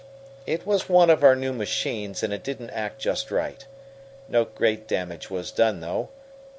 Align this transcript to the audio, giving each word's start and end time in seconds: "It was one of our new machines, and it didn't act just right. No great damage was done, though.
"It 0.47 0.65
was 0.65 0.89
one 0.89 1.11
of 1.11 1.23
our 1.23 1.35
new 1.35 1.53
machines, 1.53 2.23
and 2.23 2.33
it 2.33 2.43
didn't 2.43 2.71
act 2.71 2.97
just 2.97 3.29
right. 3.29 3.63
No 4.27 4.45
great 4.45 4.87
damage 4.87 5.29
was 5.29 5.51
done, 5.51 5.79
though. 5.79 6.09